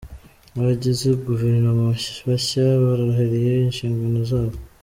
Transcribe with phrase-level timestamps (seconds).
[0.57, 1.83] Abagize guverinoma
[2.27, 4.57] bashya barahiriye inshingano zabo.